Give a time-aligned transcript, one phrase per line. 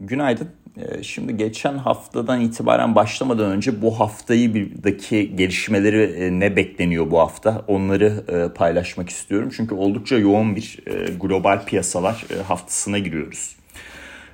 [0.00, 0.48] Günaydın.
[0.76, 7.18] Ee, şimdi geçen haftadan itibaren başlamadan önce bu haftayı birdeki gelişmeleri e, ne bekleniyor bu
[7.18, 9.50] hafta onları e, paylaşmak istiyorum.
[9.56, 13.56] Çünkü oldukça yoğun bir e, global piyasalar haftasına giriyoruz.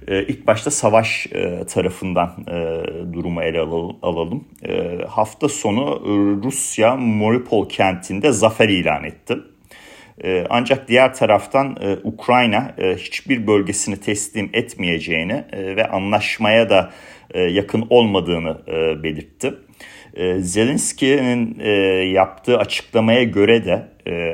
[0.09, 1.27] İlk başta savaş
[1.69, 2.30] tarafından
[3.12, 3.61] durumu ele
[4.03, 4.45] alalım.
[5.09, 6.03] Hafta sonu
[6.45, 9.39] Rusya Mariupol kentinde zafer ilan etti.
[10.25, 16.93] Ee, ancak diğer taraftan e, Ukrayna e, hiçbir bölgesini teslim etmeyeceğini e, ve anlaşmaya da
[17.34, 18.59] yakın olmadığını
[19.02, 19.55] belirtti.
[20.38, 21.60] Zelenski'nin
[22.12, 23.88] yaptığı açıklamaya göre de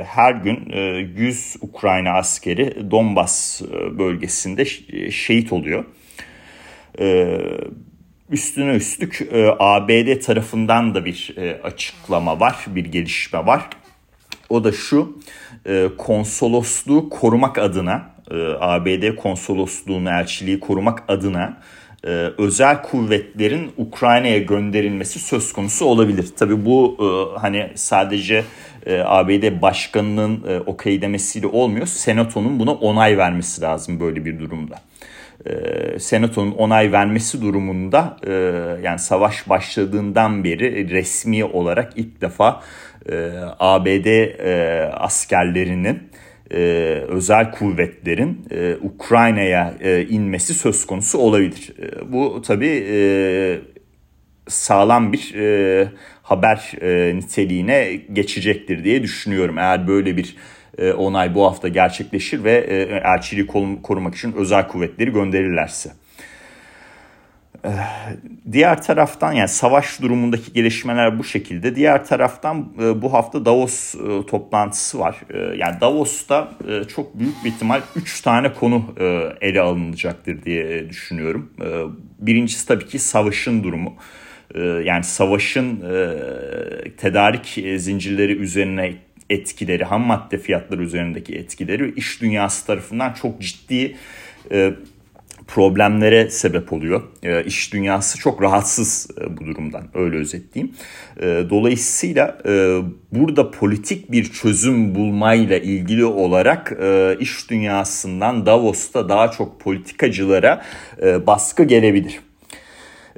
[0.05, 0.73] her gün
[1.17, 3.63] 100 Ukrayna askeri Donbas
[3.99, 4.65] bölgesinde
[5.11, 5.85] şehit oluyor.
[8.31, 9.29] Üstüne üstlük
[9.59, 13.63] ABD tarafından da bir açıklama var, bir gelişme var.
[14.53, 15.19] O da şu
[15.67, 21.57] e, konsolosluğu korumak adına e, ABD konsolosluğunu elçiliği korumak adına
[22.05, 26.29] e, özel kuvvetlerin Ukrayna'ya gönderilmesi söz konusu olabilir.
[26.37, 26.97] Tabi bu
[27.41, 28.45] hani sadece
[29.05, 31.87] ABD başkanının e, okey demesiyle olmuyor.
[31.87, 34.77] Senato'nun buna onay vermesi lazım böyle bir durumda.
[35.99, 38.17] Senato'nun onay vermesi durumunda
[38.83, 42.63] yani savaş başladığından beri resmi olarak ilk defa
[43.11, 45.99] e, ABD e, askerlerinin
[46.51, 46.59] e,
[47.09, 51.73] özel kuvvetlerin e, Ukrayna'ya e, inmesi söz konusu olabilir.
[51.79, 52.99] E, bu tabii e,
[54.49, 55.89] sağlam bir e,
[56.23, 59.59] haber e, niteliğine geçecektir diye düşünüyorum.
[59.59, 60.37] Eğer böyle bir
[60.79, 62.77] e, onay bu hafta gerçekleşir ve e,
[63.17, 63.47] elçiliği
[63.83, 65.91] korumak için özel kuvvetleri gönderirlerse.
[68.53, 71.77] Diğer taraftan yani savaş durumundaki gelişmeler bu şekilde.
[71.77, 75.17] Diğer taraftan e, bu hafta Davos e, toplantısı var.
[75.31, 76.53] E, yani Davos'ta
[76.95, 78.95] çok büyük bir ihtimal 3 tane konu
[79.41, 81.53] ele alınacaktır diye düşünüyorum.
[82.19, 83.95] Birincisi tabii ki savaşın durumu.
[84.85, 85.81] Yani savaşın
[86.97, 88.95] tedarik zincirleri üzerine
[89.31, 93.97] etkileri, ham madde fiyatları üzerindeki etkileri iş dünyası tarafından çok ciddi
[95.49, 97.03] problemlere sebep oluyor.
[97.23, 100.75] E, iş dünyası çok rahatsız e, bu durumdan öyle özetleyeyim.
[101.21, 102.79] E, dolayısıyla e,
[103.13, 110.63] burada politik bir çözüm bulmayla ilgili olarak e, iş dünyasından Davos'ta daha çok politikacılara
[111.03, 112.21] e, baskı gelebilir.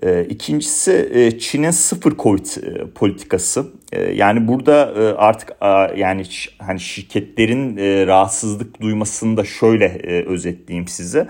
[0.03, 3.67] E, ikincisi e, Çin'in sıfır Covid e, politikası.
[4.15, 5.53] Yani burada artık
[5.97, 6.23] yani
[6.59, 11.29] hani şirketlerin rahatsızlık duymasını da şöyle özetleyeyim size.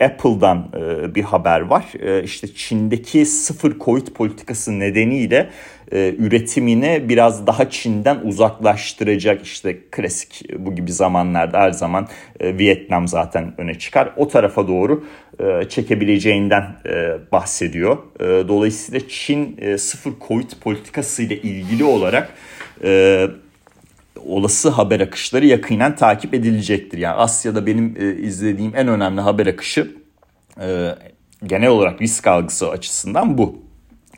[0.00, 0.72] Apple'dan
[1.14, 1.84] bir haber var.
[2.22, 5.50] İşte Çin'deki sıfır Covid politikası nedeniyle
[5.92, 12.08] üretimini biraz daha Çin'den uzaklaştıracak işte klasik bu gibi zamanlarda her zaman
[12.40, 14.12] Vietnam zaten öne çıkar.
[14.16, 15.04] O tarafa doğru
[15.68, 16.64] çekebileceğinden
[17.32, 17.98] bahsediyor.
[18.20, 22.30] Dolayısıyla Çin sıfır Covid politikası ile ilgili olarak
[22.84, 23.26] e,
[24.20, 26.98] olası haber akışları yakinen takip edilecektir.
[26.98, 29.96] Yani Asya'da benim e, izlediğim en önemli haber akışı
[30.60, 30.94] e,
[31.46, 33.62] genel olarak risk algısı açısından bu.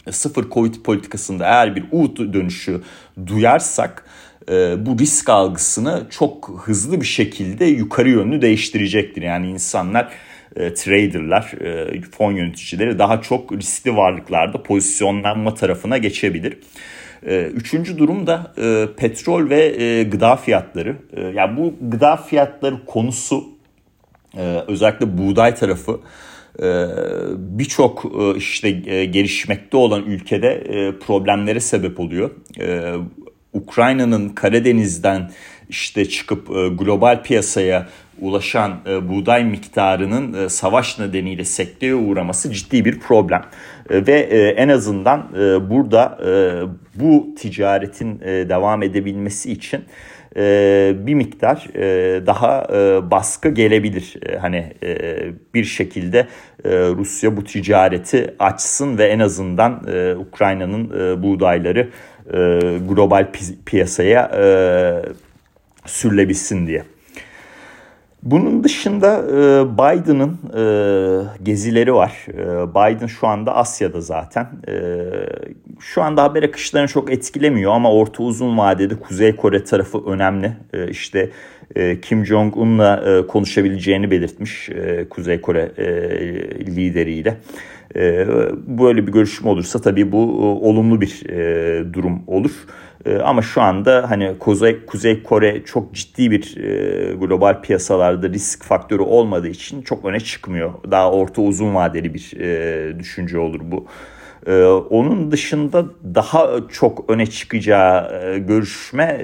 [0.07, 2.83] E, sıfır Covid politikasında eğer bir U dönüşü
[3.27, 4.07] duyarsak
[4.51, 9.23] e, bu risk algısını çok hızlı bir şekilde yukarı yönlü değiştirecektir.
[9.23, 10.13] Yani insanlar
[10.57, 16.59] e, traderlar, e, fon yöneticileri daha çok riskli varlıklarda pozisyonlanma tarafına geçebilir.
[17.27, 20.97] Ee, üçüncü durum da e, petrol ve e, gıda fiyatları.
[21.13, 23.45] E, yani bu gıda fiyatları konusu
[24.37, 26.01] e, özellikle buğday tarafı
[27.39, 28.71] birçok işte
[29.05, 30.65] gelişmekte olan ülkede
[31.07, 32.31] problemlere sebep oluyor.
[33.53, 35.31] Ukrayna'nın Karadeniz'den
[35.69, 36.49] işte çıkıp
[36.79, 37.89] global piyasaya
[38.21, 38.73] ulaşan
[39.03, 43.45] buğday miktarının savaş nedeniyle sekteye uğraması ciddi bir problem.
[43.91, 44.21] Ve
[44.57, 45.29] en azından
[45.71, 46.19] burada
[47.01, 49.85] bu ticaretin e, devam edebilmesi için
[50.37, 54.15] e, bir miktar e, daha e, baskı gelebilir.
[54.29, 55.19] E, hani e,
[55.55, 56.19] bir şekilde
[56.65, 61.89] e, Rusya bu ticareti açsın ve en azından e, Ukrayna'nın e, buğdayları
[62.27, 62.39] e,
[62.89, 64.47] global pi- piyasaya e,
[65.87, 66.83] sürülebilsin diye.
[68.23, 70.63] Bunun dışında e, Biden'ın e,
[71.43, 72.27] gezileri var.
[72.29, 74.47] E, Biden şu anda Asya'da zaten.
[75.81, 80.53] Şu anda haber akışlarını çok etkilemiyor ama orta uzun vadede Kuzey Kore tarafı önemli.
[80.91, 81.31] İşte
[82.03, 84.71] Kim Jong-un'la konuşabileceğini belirtmiş
[85.11, 85.71] Kuzey Kore
[86.67, 87.37] lideriyle.
[88.67, 90.19] Böyle bir görüşme olursa tabii bu
[90.69, 91.23] olumlu bir
[91.93, 92.53] durum olur.
[93.07, 98.65] E, ama şu anda hani Kuzey, Kuzey Kore çok ciddi bir e, global piyasalarda risk
[98.65, 100.75] faktörü olmadığı için çok öne çıkmıyor.
[100.91, 103.87] Daha orta uzun vadeli bir e, düşünce olur bu.
[104.47, 109.21] Ee, onun dışında daha çok öne çıkacağı e, görüşme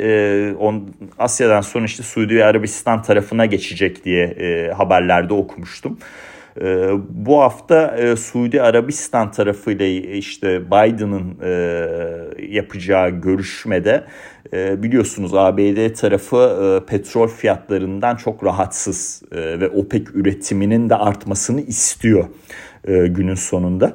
[0.58, 0.88] on,
[1.19, 5.99] Asya'dan sonra işte Suudi Arabistan tarafına geçecek diye haberlerde okumuştum.
[6.60, 11.52] E, bu hafta e, Suudi Arabistan tarafıyla işte Biden'ın e,
[12.49, 14.04] yapacağı görüşmede
[14.52, 21.60] e, biliyorsunuz ABD tarafı e, petrol fiyatlarından çok rahatsız e, ve OPEC üretiminin de artmasını
[21.60, 22.25] istiyor
[22.88, 23.93] e, günün sonunda.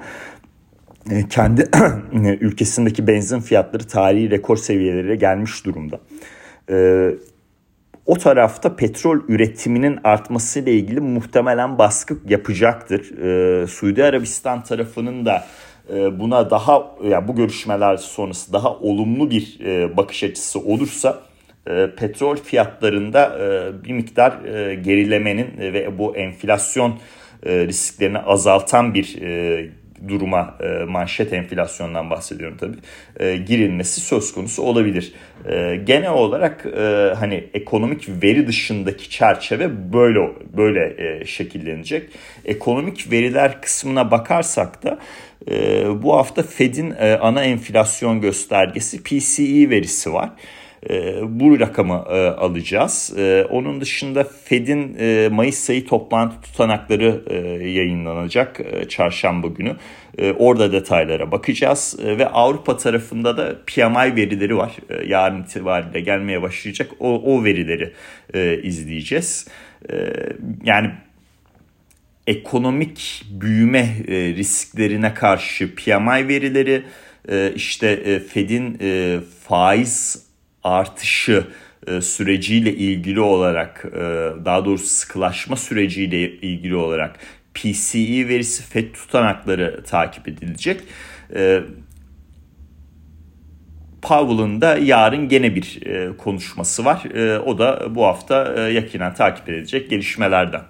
[1.12, 1.70] E, kendi
[2.42, 6.00] ülkesindeki benzin fiyatları tarihi rekor seviyelere gelmiş durumda.
[8.08, 13.18] E, o tarafta petrol üretiminin artmasıyla ilgili muhtemelen baskı yapacaktır.
[13.18, 15.46] E, Suudi Arabistan tarafının da
[16.20, 19.60] buna daha yani bu görüşmeler sonrası daha olumlu bir
[19.98, 21.22] bakış açısı olursa
[21.98, 23.40] petrol fiyatlarında
[23.86, 24.32] bir miktar
[24.74, 27.00] gerilemenin ve bu enflasyon
[27.46, 29.20] risklerini azaltan bir
[30.08, 32.78] duruma e, manşet enflasyondan bahsediyorum tabii
[33.20, 35.14] e, girilmesi söz konusu olabilir.
[35.50, 40.20] E, genel olarak e, hani ekonomik veri dışındaki çerçeve böyle
[40.58, 42.10] böyle e, şekillenecek.
[42.46, 45.00] Ekonomik veriler kısmına bakarsak da
[45.52, 50.30] e, bu hafta Fed'in e, ana enflasyon göstergesi PCE verisi var.
[51.24, 53.14] Bu rakamı e, alacağız.
[53.18, 54.98] E, onun dışında Fed'in
[55.34, 57.22] Mayıs ayı toplantı tutanakları
[57.64, 59.76] yayınlanacak çarşamba günü.
[60.38, 64.76] Orada detaylara bakacağız ve Avrupa tarafında da PMI verileri var.
[65.08, 66.92] Yarın itibariyle gelmeye başlayacak.
[67.00, 67.94] O, o verileri
[68.64, 69.48] izleyeceğiz.
[70.64, 70.92] Yani
[72.28, 76.84] ekonomik büyüme risklerine karşı PMI verileri,
[77.56, 78.78] işte Fed'in
[79.48, 80.27] faiz
[80.68, 81.48] artışı
[81.88, 84.00] e, süreciyle ilgili olarak e,
[84.46, 87.20] daha doğrusu sıkılaşma süreciyle ilgili olarak
[87.54, 90.82] PCE verisi FED tutanakları takip edilecek.
[91.36, 91.62] E,
[94.02, 95.80] Powell'ın da yarın gene bir
[96.18, 97.04] konuşması var.
[97.46, 100.62] O da bu hafta yakinen takip edilecek gelişmelerden.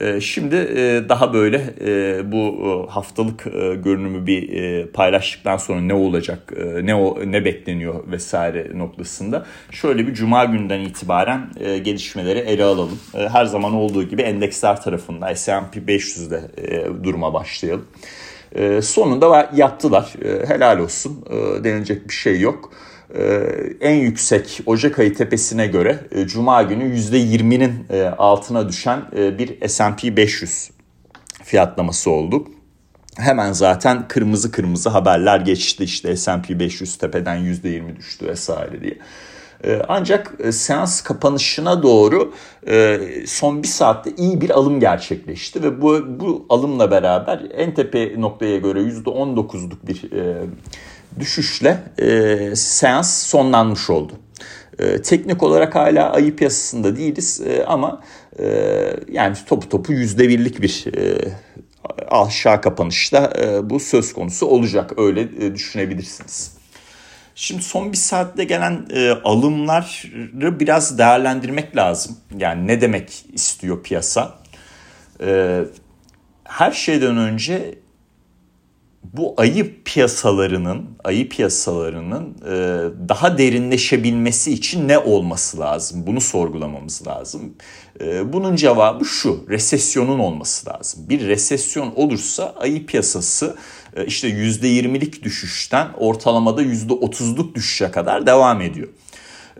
[0.00, 3.44] Ee, şimdi e, daha böyle e, bu e, haftalık
[3.84, 6.52] görünümü bir paylaştıktan sonra ne olacak,
[6.82, 11.50] ne o ne bekleniyor vesaire noktasında şöyle bir cuma günden itibaren
[11.84, 12.98] gelişmeleri ele alalım.
[13.12, 16.40] Her zaman olduğu gibi endeksler tarafında S&P 500'de
[17.04, 17.86] duruma başlayalım.
[18.82, 20.12] Sonunda yaptılar.
[20.46, 21.24] Helal olsun.
[21.64, 22.72] Denilecek bir şey yok.
[23.14, 23.44] Ee,
[23.80, 29.68] en yüksek Ocak ayı tepesine göre e, Cuma günü %20'nin e, altına düşen e, bir
[29.68, 30.70] S&P 500
[31.44, 32.48] fiyatlaması oldu.
[33.16, 38.98] Hemen zaten kırmızı kırmızı haberler geçti işte S&P 500 tepeden %20 düştü vesaire diye.
[39.88, 42.34] Ancak seans kapanışına doğru
[43.26, 48.58] son bir saatte iyi bir alım gerçekleşti ve bu, bu alımla beraber en tepe noktaya
[48.58, 50.10] göre %19'luk bir
[51.20, 54.12] düşüşle e, seans sonlanmış oldu.
[54.78, 58.02] E, teknik olarak hala ayı piyasasında değiliz e, ama
[58.38, 58.46] e,
[59.08, 61.18] yani topu topu yüzde birlik bir e,
[62.10, 66.52] aşağı kapanışta e, bu söz konusu olacak öyle e, düşünebilirsiniz.
[67.34, 72.16] Şimdi son bir saatte gelen e, alımları biraz değerlendirmek lazım.
[72.38, 74.34] Yani ne demek istiyor piyasa?
[75.20, 75.60] E,
[76.44, 77.74] her şeyden önce
[79.02, 82.54] bu ayı piyasalarının ayı piyasalarının e,
[83.08, 86.06] daha derinleşebilmesi için ne olması lazım?
[86.06, 87.54] Bunu sorgulamamız lazım.
[88.00, 91.08] E, bunun cevabı şu: resesyonun olması lazım.
[91.08, 93.56] Bir resesyon olursa ayı piyasası
[93.96, 98.88] e, işte %20'lik düşüşten ortalamada %30'luk düşüşe kadar devam ediyor.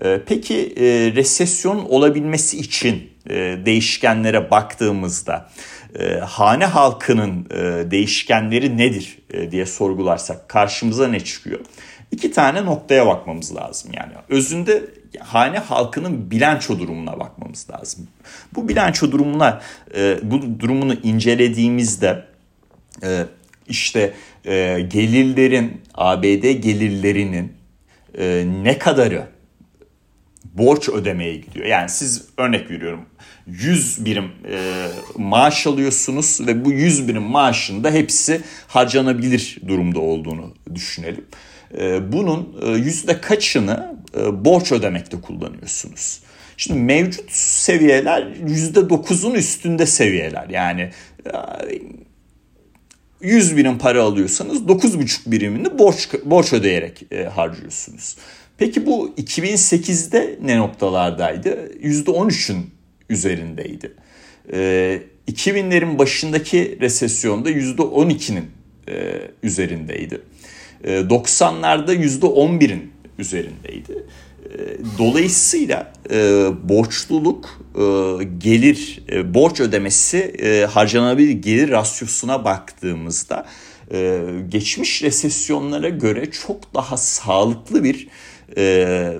[0.04, 3.11] E, peki e, resesyon olabilmesi için
[3.66, 5.48] değişkenlere baktığımızda
[5.98, 11.60] e, hane halkının e, değişkenleri nedir e, diye sorgularsak karşımıza ne çıkıyor?
[12.10, 14.12] İki tane noktaya bakmamız lazım yani.
[14.28, 14.82] Özünde
[15.20, 18.08] hane halkının bilanço durumuna bakmamız lazım.
[18.54, 19.60] Bu bilanço durumuna
[19.96, 22.24] e, bu durumunu incelediğimizde
[23.02, 23.26] e,
[23.68, 24.12] işte
[24.44, 27.52] e, gelirlerin ABD gelirlerinin
[28.18, 29.26] e, ne kadarı
[30.52, 31.66] borç ödemeye gidiyor.
[31.66, 33.06] Yani siz örnek veriyorum
[33.46, 40.54] 100 birim e, maaş alıyorsunuz ve bu 100 birim maaşın da hepsi harcanabilir durumda olduğunu
[40.74, 41.24] düşünelim.
[41.78, 46.20] E, bunun e, yüzde kaçını e, borç ödemekte kullanıyorsunuz?
[46.56, 50.48] Şimdi mevcut seviyeler yüzde dokuzun üstünde seviyeler.
[50.48, 50.90] Yani
[53.20, 58.16] 100 e, birim para alıyorsanız 9,5 birimini borç borç ödeyerek e, harcıyorsunuz.
[58.62, 61.72] Peki bu 2008'de ne noktalardaydı?
[61.82, 62.70] %13'ün
[63.10, 63.92] üzerindeydi.
[65.28, 68.44] 2000'lerin başındaki resesyonda %12'nin
[69.42, 70.20] üzerindeyinde.
[70.84, 74.06] 90'larda %11'in üzerindeydi.
[74.98, 76.16] Dolayısıyla e,
[76.62, 77.82] borçluluk e,
[78.38, 83.46] gelir e, borç ödemesi e, harcanabilir gelir rasyosuna baktığımızda
[83.92, 88.08] e, geçmiş resesyonlara göre çok daha sağlıklı bir
[88.56, 89.12] e,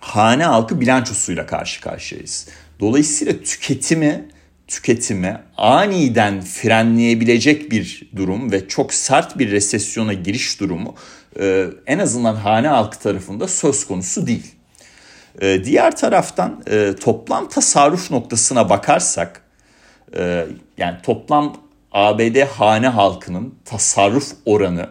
[0.00, 2.48] hane halkı bilançosuyla karşı karşıyayız.
[2.80, 4.28] Dolayısıyla tüketimi
[4.72, 10.94] tüketimi aniden frenleyebilecek bir durum ve çok sert bir resesyona giriş durumu
[11.40, 14.54] e, en azından hane halkı tarafında söz konusu değil.
[15.40, 19.42] E, diğer taraftan e, toplam tasarruf noktasına bakarsak
[20.16, 20.46] e,
[20.78, 21.56] yani toplam
[21.92, 24.88] ABD hane halkının tasarruf oranı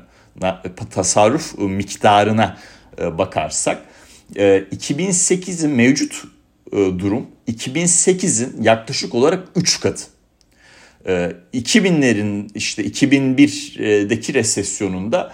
[0.91, 2.80] tasarruf miktarına e,
[3.17, 3.81] bakarsak
[4.35, 6.23] e, 2008'in mevcut
[6.71, 10.03] e, durum 2008'in yaklaşık olarak 3 katı.
[11.53, 15.33] 2000'lerin işte 2001'deki resesyonunda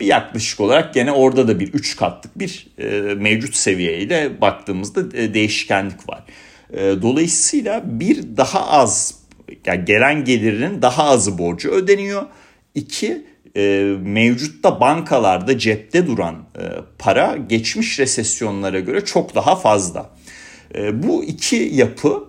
[0.00, 2.68] bir yaklaşık olarak gene orada da bir 3 katlık bir
[3.16, 6.24] mevcut seviyeyle baktığımızda değişkenlik var.
[7.02, 9.14] Dolayısıyla bir daha az
[9.66, 12.22] yani gelen gelirinin daha azı borcu ödeniyor.
[12.74, 13.22] İki
[14.00, 16.36] mevcutta bankalarda cepte duran
[16.98, 20.10] para geçmiş resesyonlara göre çok daha fazla.
[20.92, 22.24] bu iki yapı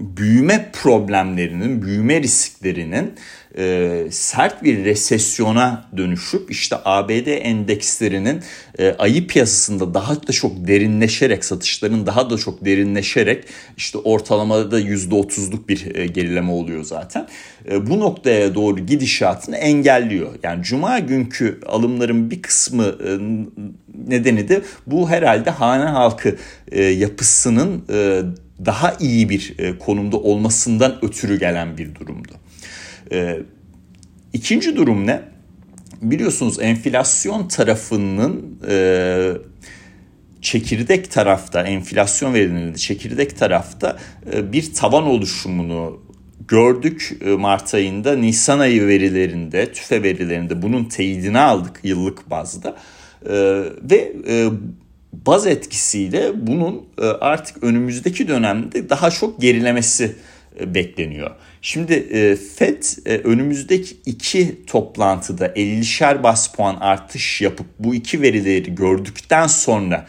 [0.00, 3.14] büyüme problemlerinin, büyüme risklerinin
[3.58, 8.42] e, sert bir resesyona dönüşüp işte ABD endekslerinin
[8.78, 13.44] e, ayı piyasasında daha da çok derinleşerek satışların daha da çok derinleşerek
[13.76, 17.28] işte ortalamada da %30'luk bir e, gerileme oluyor zaten.
[17.70, 20.30] E, bu noktaya doğru gidişatını engelliyor.
[20.42, 23.10] Yani cuma günkü alımların bir kısmı e,
[24.08, 26.36] nedeni de bu herhalde hane halkı
[26.72, 28.22] e, yapısının e,
[28.66, 32.32] daha iyi bir e, konumda olmasından ötürü gelen bir durumdu.
[33.12, 33.38] E,
[34.32, 35.22] ikinci durum ne?
[36.02, 39.32] Biliyorsunuz enflasyon tarafının e,
[40.42, 43.98] çekirdek tarafta enflasyon verilerinde çekirdek tarafta
[44.32, 46.00] bir tavan oluşumunu
[46.48, 52.76] gördük Mart ayında Nisan ayı verilerinde tüfe verilerinde bunun teyidini aldık yıllık bazda
[53.90, 54.12] ve
[55.12, 60.16] baz etkisiyle bunun e, artık önümüzdeki dönemde daha çok gerilemesi
[60.60, 61.30] e, bekleniyor.
[61.62, 62.82] Şimdi e, FED
[63.24, 70.06] önümüzdeki iki toplantıda 50'şer bas puan artış yapıp bu iki verileri gördükten sonra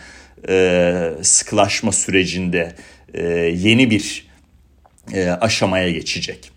[1.22, 2.75] sıkılaşma sürecinde
[3.53, 4.29] yeni bir
[5.41, 6.51] aşamaya geçecek.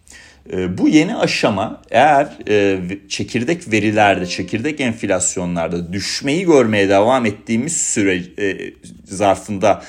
[0.50, 8.72] Bu yeni aşama eğer e, çekirdek verilerde, çekirdek enflasyonlarda düşmeyi görmeye devam ettiğimiz süre e,
[9.04, 9.82] zarfında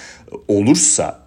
[0.47, 1.22] olursa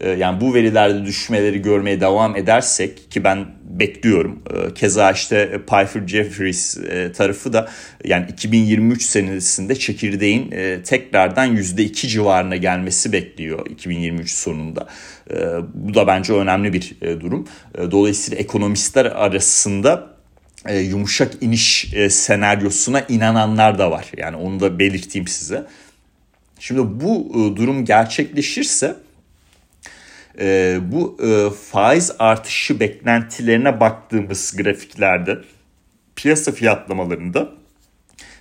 [0.00, 3.46] yani bu verilerde düşmeleri görmeye devam edersek ki ben
[3.80, 4.42] bekliyorum.
[4.50, 7.68] Ee, keza işte Piper Jeffries e, tarafı da
[8.04, 14.86] yani 2023 senesinde çekirdeğin e, tekrardan %2 civarına gelmesi bekliyor 2023 sonunda.
[15.30, 15.36] Ee,
[15.74, 17.48] bu da bence önemli bir e, durum.
[17.90, 20.14] Dolayısıyla ekonomistler arasında
[20.70, 24.06] yumuşak iniş senaryosuna inananlar da var.
[24.16, 25.66] Yani onu da belirteyim size.
[26.58, 28.96] Şimdi bu durum gerçekleşirse
[30.40, 35.38] e, bu e, faiz artışı beklentilerine baktığımız grafiklerde
[36.16, 37.52] piyasa fiyatlamalarında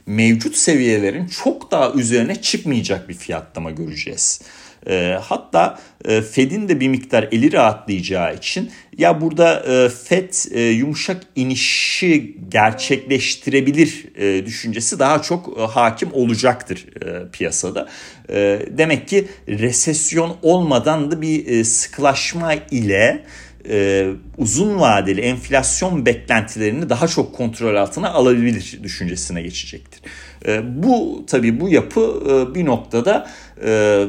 [0.06, 4.42] mevcut seviyelerin çok daha üzerine çıkmayacak bir fiyatlama göreceğiz.
[4.90, 10.62] E, hatta e, Fed'in de bir miktar eli rahatlayacağı için ya burada e, Fed e,
[10.62, 17.90] yumuşak inişi gerçekleştirebilir e, düşüncesi daha çok e, hakim olacaktır e, piyasada.
[18.30, 23.24] E, demek ki resesyon olmadan da bir e, sıkılaşma ile
[23.70, 30.02] e, uzun vadeli enflasyon beklentilerini daha çok kontrol altına alabilir düşüncesine geçecektir.
[30.48, 33.30] E, bu tabii bu yapı e, bir noktada
[33.66, 34.04] e,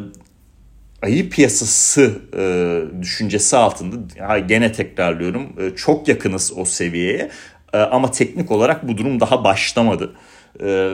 [1.04, 7.30] ayı piyasası e, düşüncesi altında ya gene tekrarlıyorum e, çok yakınız o seviyeye
[7.72, 10.12] e, ama teknik olarak bu durum daha başlamadı.
[10.60, 10.92] E,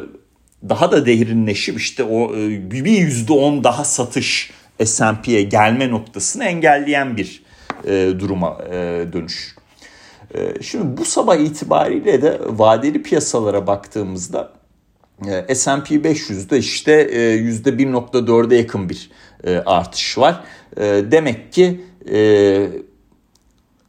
[0.69, 4.51] daha da derinleşip işte o e, bir yüzde on daha satış
[4.85, 7.43] S&P'ye gelme noktasını engelleyen bir
[7.85, 9.57] e, duruma e, dönüş.
[10.35, 14.53] E, şimdi bu sabah itibariyle de vadeli piyasalara baktığımızda
[15.49, 19.11] e, S&P 500'de işte e, %1.4'e yakın bir
[19.45, 20.45] e, artış var.
[20.77, 22.69] E, demek ki e,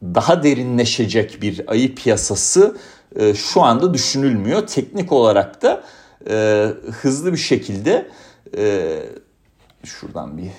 [0.04, 2.78] daha derinleşecek bir ayı piyasası
[3.16, 4.68] e, şu anda düşünülmüyor.
[4.68, 5.84] Teknik olarak da
[6.30, 6.68] e,
[7.02, 8.10] hızlı bir şekilde
[8.58, 8.98] e,
[9.84, 10.52] şuradan bir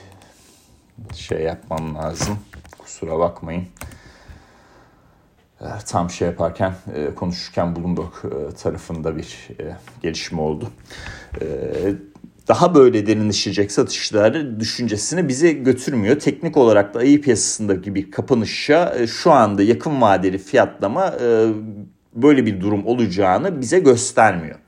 [1.15, 2.39] şey yapmam lazım.
[2.79, 3.67] Kusura bakmayın.
[5.61, 9.49] E, tam şey yaparken e, konuşurken Bloomberg e, tarafında bir
[10.03, 10.71] gelişme oldu.
[12.49, 16.19] Daha böyle derinleşecek satışları düşüncesini bize götürmüyor.
[16.19, 21.15] Teknik olarak da ayı piyasasındaki bir kapanışa şu anda yakın vadeli fiyatlama
[22.15, 24.59] böyle bir durum olacağını bize göstermiyor.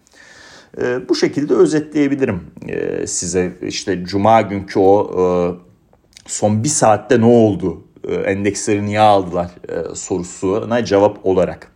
[1.09, 2.41] Bu şekilde özetleyebilirim
[3.07, 5.11] size işte cuma günkü o
[6.27, 11.73] son bir saatte ne oldu e, endeksleri niye aldılar e, sorusuna cevap olarak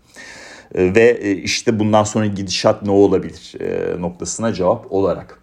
[0.74, 3.54] e, ve işte bundan sonra gidişat ne olabilir
[3.98, 5.40] noktasına cevap olarak.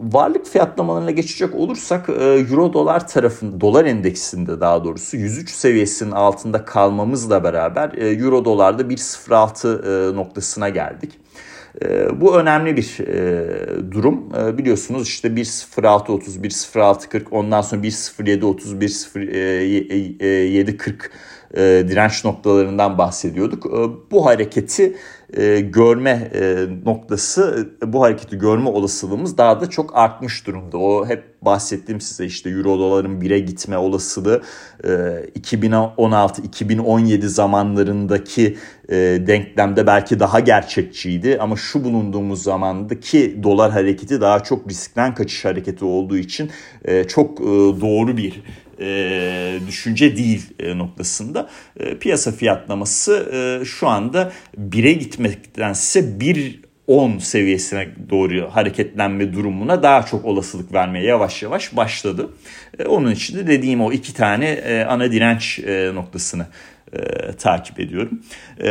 [0.00, 7.44] Varlık fiyatlamalarına geçecek olursak Euro dolar tarafında dolar endeksinde daha doğrusu 103 seviyesinin altında kalmamızla
[7.44, 11.12] beraber Euro dolarda 1.06 noktasına geldik.
[11.82, 14.32] E, bu önemli bir e, durum.
[14.38, 20.92] E, biliyorsunuz işte 1.06.30, 1.06.40 ondan sonra 1.07.30, 1.07.40
[21.54, 23.66] e, direnç noktalarından bahsediyorduk.
[23.66, 23.70] E,
[24.10, 24.96] bu hareketi
[25.32, 30.78] e, görme e, noktası, bu hareketi görme olasılığımız daha da çok artmış durumda.
[30.78, 34.42] O hep bahsettiğim size işte euro doların 1'e gitme olasılığı
[34.84, 38.56] e, 2016-2017 zamanlarındaki
[38.88, 41.38] e, denklemde belki daha gerçekçiydi.
[41.40, 46.50] Ama şu bulunduğumuz zamandaki dolar hareketi daha çok riskten kaçış hareketi olduğu için
[46.84, 47.44] e, çok e,
[47.80, 48.42] doğru bir
[48.80, 51.50] e, düşünce değil e, noktasında.
[51.80, 54.32] E, piyasa fiyatlaması e, şu anda
[54.70, 62.30] 1'e gitmektense 1 10 seviyesine doğru hareketlenme durumuna daha çok olasılık vermeye yavaş yavaş başladı.
[62.78, 66.46] E, onun için de dediğim o iki tane e, ana direnç e, noktasını
[67.38, 68.22] takip ediyorum.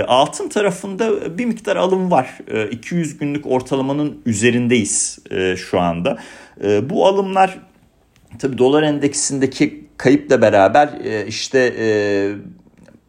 [0.08, 2.38] Altın tarafında bir miktar alım var.
[2.72, 5.20] 200 günlük ortalamanın üzerindeyiz
[5.58, 6.18] şu anda.
[6.84, 7.60] Bu alımlar
[8.40, 10.90] tabii dolar endeksindeki kayıpla beraber
[11.28, 11.74] işte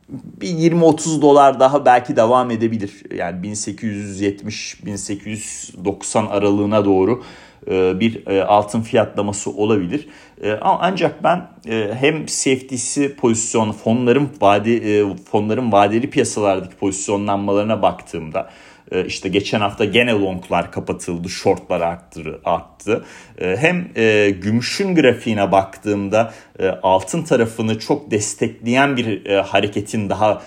[0.08, 3.02] bir 20-30 dolar daha belki devam edebilir.
[3.16, 7.22] Yani 1870-1890 aralığına doğru
[7.66, 10.08] e, bir e, altın fiyatlaması olabilir.
[10.42, 11.48] E, ancak ben
[11.94, 18.50] hem CFDC pozisyon fonların vade fonların vadeli piyasalardaki pozisyonlanmalarına baktığımda
[18.92, 22.40] ee, işte geçen hafta gene longlar kapatıldı, shortlar arttı.
[22.44, 23.04] arttı.
[23.38, 30.42] Ee, hem e, gümüşün grafiğine baktığımda e, altın tarafını çok destekleyen bir e, hareketin daha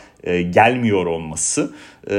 [0.52, 1.74] gelmiyor olması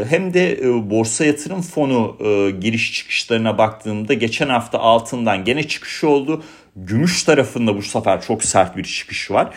[0.09, 2.17] hem de borsa yatırım fonu
[2.61, 6.43] giriş çıkışlarına baktığımda geçen hafta altından gene çıkış oldu.
[6.87, 9.55] Gümüş tarafında bu sefer çok sert bir çıkış var.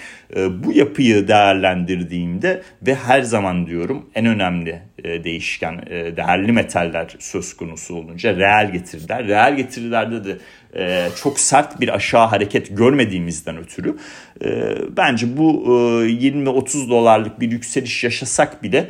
[0.50, 7.54] Bu yapıyı değerlendirdiğimde ve her zaman diyorum en önemli e, değişken e, değerli metaller söz
[7.54, 9.28] konusu olunca reel getiriler.
[9.28, 10.38] Reel getirilerde de
[10.76, 13.96] e, çok sert bir aşağı hareket görmediğimizden ötürü
[14.98, 15.66] bence bu
[16.04, 18.90] 20-30 dolarlık bir yükseliş yaşasak bile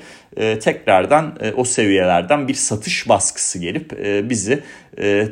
[0.60, 3.92] tekrardan o seviyelerden bir satış baskısı gelip
[4.30, 4.60] bizi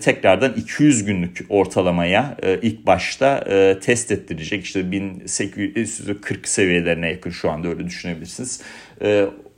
[0.01, 3.43] tekrardan 200 günlük ortalamaya ilk başta
[3.79, 4.63] test ettirecek.
[4.63, 8.61] İşte 1840 seviyelerine yakın şu anda öyle düşünebilirsiniz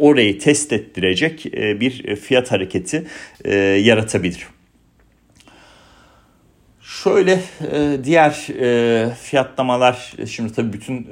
[0.01, 3.03] orayı test ettirecek e, bir fiyat hareketi
[3.45, 4.47] e, yaratabilir.
[7.03, 7.39] Şöyle
[7.71, 8.31] e, diğer
[9.21, 11.07] fiyatlamalar şimdi tabii bütün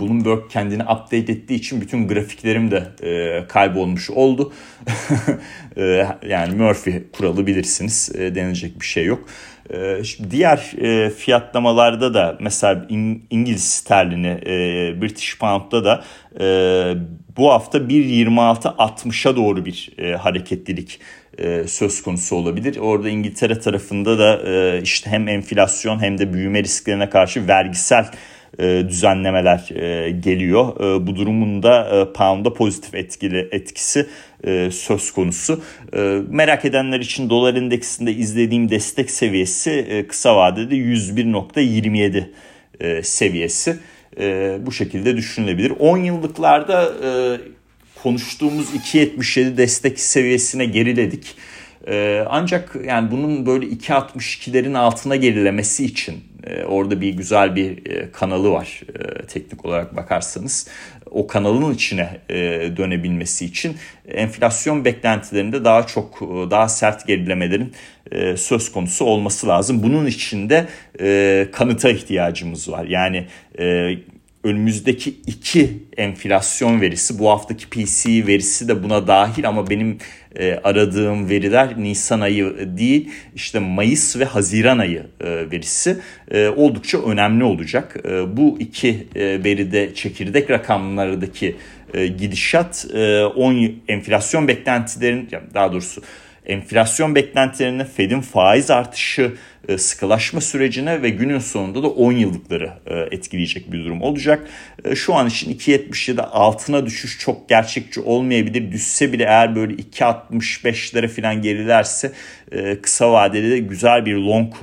[0.00, 2.82] Bloomberg kendini update ettiği için bütün grafiklerim de
[3.48, 4.52] kaybolmuş oldu.
[6.28, 9.28] yani Murphy kuralı bilirsiniz denilecek bir şey yok.
[10.30, 10.58] Diğer
[11.16, 12.86] fiyatlamalarda da mesela
[13.30, 14.40] İngiliz sterlini
[15.00, 16.04] British Pound'da da
[17.38, 21.00] bu hafta 1.26.60'a doğru bir e, hareketlilik
[21.38, 22.76] e, söz konusu olabilir.
[22.76, 28.06] Orada İngiltere tarafında da e, işte hem enflasyon hem de büyüme risklerine karşı vergisel
[28.58, 29.68] e, düzenlemeler
[30.20, 30.80] geliyor.
[30.80, 34.06] E, bu durumun da pound'a pozitif etkili etkisi
[34.70, 35.62] söz konusu.
[36.28, 42.24] Merak edenler için dolar endeksinde izlediğim destek seviyesi kısa vadede 101.27
[42.80, 43.76] e, seviyesi
[44.66, 45.72] bu şekilde düşünülebilir.
[45.78, 46.92] 10 yıllıklarda
[48.02, 51.34] konuştuğumuz 2.77 destek seviyesine geriledik.
[51.86, 58.12] E, ancak yani bunun böyle 2.62'lerin altına gerilemesi için e, orada bir güzel bir e,
[58.12, 60.68] kanalı var e, teknik olarak bakarsanız.
[61.10, 62.20] O kanalın içine
[62.76, 63.76] dönebilmesi için
[64.08, 67.72] enflasyon beklentilerinde daha çok daha sert gerilemelerin
[68.36, 69.82] söz konusu olması lazım.
[69.82, 70.66] Bunun için de
[71.52, 72.84] kanıta ihtiyacımız var.
[72.84, 73.26] Yani
[74.44, 79.98] önümüzdeki iki enflasyon verisi bu haftaki PCE verisi de buna dahil ama benim
[80.36, 85.96] e, aradığım veriler Nisan ayı değil işte Mayıs ve Haziran ayı e, verisi
[86.30, 87.96] e, oldukça önemli olacak.
[88.04, 91.56] E, bu iki e, veride çekirdek rakamlardaki
[91.94, 96.02] e, gidişat e, 10 enflasyon beklentilerin daha doğrusu
[96.46, 102.94] enflasyon beklentilerine Fed'in faiz artışı e, sıkılaşma sürecine ve günün sonunda da 10 yıllıkları e,
[102.94, 104.48] etkileyecek bir durum olacak.
[104.84, 108.72] E, şu an için 2.77 altına düşüş çok gerçekçi olmayabilir.
[108.72, 112.12] Düşse bile eğer böyle 2.65'lere falan gerilerse
[112.82, 114.54] kısa vadeli de güzel bir long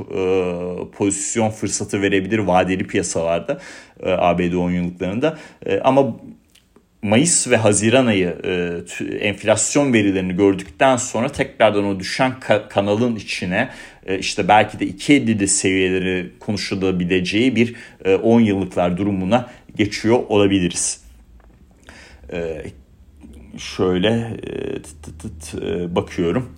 [0.91, 3.59] pozisyon fırsatı verebilir vadeli piyasalarda
[4.03, 5.37] ABD 10 yıllıklarında.
[5.83, 6.15] Ama
[7.05, 13.69] Mayıs ve Haziran ayı e, enflasyon verilerini gördükten sonra tekrardan o düşen ka- kanalın içine
[14.05, 21.01] e, işte belki de 2.50'de seviyeleri konuşulabileceği bir e, 10 yıllıklar durumuna geçiyor olabiliriz.
[22.33, 22.65] E,
[23.57, 24.09] şöyle
[24.43, 26.55] e, tıt tıt tıt, e, bakıyorum.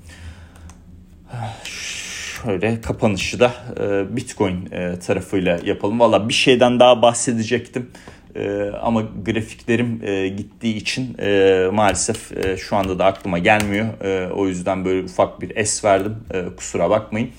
[2.44, 6.00] Şöyle kapanışı da e, Bitcoin e, tarafıyla yapalım.
[6.00, 7.90] Valla bir şeyden daha bahsedecektim.
[8.38, 14.04] E, ama grafiklerim e, gittiği için e, maalesef e, şu anda da aklıma gelmiyor.
[14.04, 16.16] E, o yüzden böyle ufak bir es verdim.
[16.34, 17.30] E, kusura bakmayın.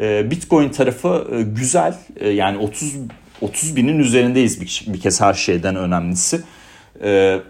[0.00, 1.94] E, Bitcoin tarafı e, güzel.
[2.16, 2.94] E, yani 30
[3.40, 6.40] 30 binin üzerindeyiz bir, bir kez her şeyden önemlisi.
[7.02, 7.40] E,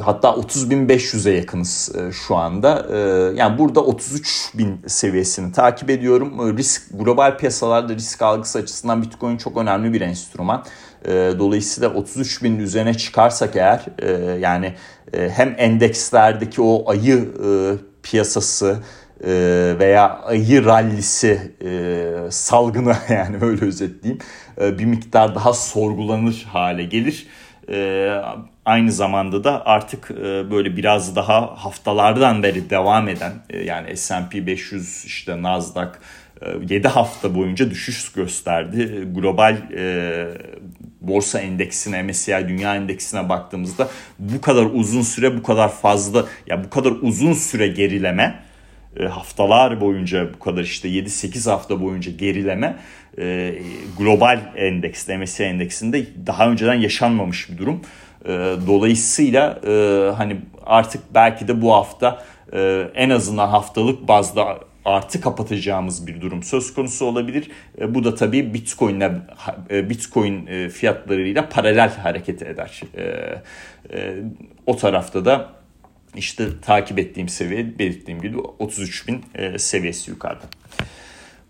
[0.00, 2.86] hatta 30.500'e yakınız e, şu anda.
[2.92, 2.98] E,
[3.36, 6.58] yani burada 33.000 seviyesini takip ediyorum.
[6.58, 10.64] Risk global piyasalarda risk algısı açısından Bitcoin çok önemli bir enstrüman.
[11.04, 14.74] E, dolayısıyla 33 bin üzerine çıkarsak eğer e, yani
[15.12, 17.48] e, hem endekslerdeki o ayı e,
[18.02, 18.78] piyasası
[19.24, 19.30] e,
[19.78, 24.22] veya ayı rallisi e, salgını yani öyle özetleyeyim
[24.60, 27.26] e, bir miktar daha sorgulanır hale gelir.
[27.70, 28.08] E,
[28.64, 34.46] aynı zamanda da artık e, böyle biraz daha haftalardan beri devam eden e, yani S&P
[34.46, 35.90] 500 işte Nasdaq
[36.68, 39.08] 7 hafta boyunca düşüş gösterdi.
[39.14, 40.28] Global e,
[41.00, 46.70] borsa endeksine, MSCI Dünya Endeksine baktığımızda bu kadar uzun süre, bu kadar fazla, ya bu
[46.70, 48.51] kadar uzun süre gerileme, e,
[49.10, 52.76] haftalar boyunca bu kadar işte 7-8 hafta boyunca gerileme
[53.18, 53.54] e,
[53.98, 57.80] global endekste, MSCI endeksinde daha önceden yaşanmamış bir durum.
[58.24, 58.28] E,
[58.66, 66.06] dolayısıyla e, hani artık belki de bu hafta e, en azından haftalık bazda artı kapatacağımız
[66.06, 67.50] bir durum söz konusu olabilir.
[67.80, 69.10] E, bu da tabii Bitcoin'le
[69.70, 72.80] e, Bitcoin e, fiyatlarıyla paralel hareket eder.
[74.66, 75.61] O tarafta da
[76.16, 79.24] işte takip ettiğim seviye belirttiğim gibi 33 bin
[79.58, 80.44] seviyesi yukarıda.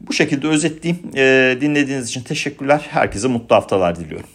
[0.00, 1.12] Bu şekilde özetleyeyim.
[1.60, 2.86] Dinlediğiniz için teşekkürler.
[2.90, 4.28] Herkese mutlu haftalar diliyorum.